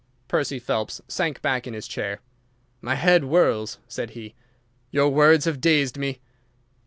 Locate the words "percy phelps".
0.27-0.99